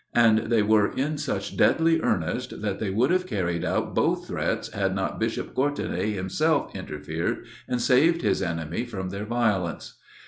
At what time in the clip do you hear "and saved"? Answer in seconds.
7.67-8.23